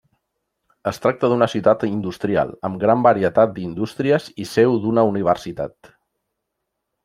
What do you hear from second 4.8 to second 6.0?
d'una universitat.